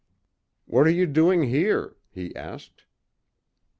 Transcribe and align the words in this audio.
"What 0.65 0.87
are 0.87 0.89
you 0.89 1.05
doing 1.05 1.43
here?" 1.43 1.95
he 2.09 2.35
asked. 2.35 2.85